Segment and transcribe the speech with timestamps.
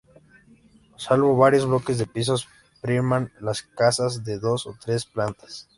[0.97, 2.47] Salvo varios bloques de pisos,
[2.81, 5.69] priman las casas de dos o tres plantas.